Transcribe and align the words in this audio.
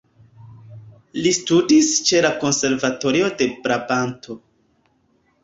Li 1.25 1.33
studis 1.39 1.91
ĉe 2.07 2.21
la 2.27 2.33
konservatorio 2.45 3.29
de 3.43 3.51
Brabanto. 3.67 4.41